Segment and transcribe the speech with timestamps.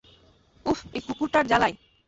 [0.65, 1.75] উফ, এই কুকুরটার জ্বালায়!